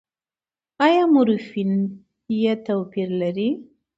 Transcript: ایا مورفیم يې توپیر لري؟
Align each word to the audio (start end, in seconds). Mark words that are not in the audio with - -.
ایا 0.85 1.03
مورفیم 1.13 1.71
يې 2.41 2.53
توپیر 2.65 3.09
لري؟ 3.21 3.49